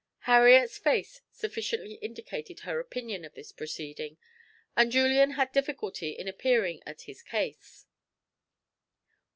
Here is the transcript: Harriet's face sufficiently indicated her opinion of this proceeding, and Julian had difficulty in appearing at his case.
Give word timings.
Harriet's 0.21 0.79
face 0.79 1.21
sufficiently 1.29 1.93
indicated 2.01 2.61
her 2.61 2.79
opinion 2.79 3.23
of 3.23 3.35
this 3.35 3.51
proceeding, 3.51 4.17
and 4.75 4.91
Julian 4.91 5.33
had 5.37 5.51
difficulty 5.51 6.09
in 6.13 6.27
appearing 6.27 6.81
at 6.87 7.01
his 7.01 7.21
case. 7.21 7.85